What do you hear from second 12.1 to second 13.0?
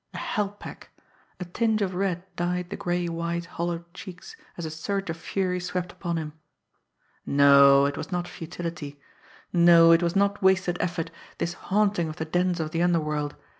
the dens of the